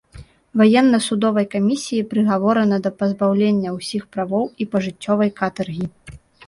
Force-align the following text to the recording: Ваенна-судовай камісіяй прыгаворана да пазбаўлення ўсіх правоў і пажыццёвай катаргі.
Ваенна-судовай 0.61 1.45
камісіяй 1.53 2.03
прыгаворана 2.13 2.81
да 2.89 2.95
пазбаўлення 3.03 3.77
ўсіх 3.79 4.03
правоў 4.19 4.45
і 4.63 4.73
пажыццёвай 4.75 5.29
катаргі. 5.43 5.85